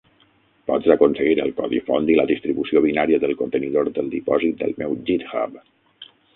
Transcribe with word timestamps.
Pots 0.69 0.87
aconseguir 0.95 1.35
el 1.43 1.53
codi 1.59 1.81
font 1.89 2.09
i 2.15 2.17
la 2.21 2.25
distribució 2.33 2.83
binària 2.87 3.21
del 3.27 3.35
contenidor 3.45 3.93
del 4.01 4.13
dipòsit 4.17 4.59
del 4.65 4.77
meu 4.83 4.99
github. 5.13 5.65